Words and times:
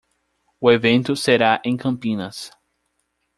O 0.59 0.71
evento 0.71 1.15
será 1.15 1.61
em 1.63 1.77
Campinas. 1.77 2.49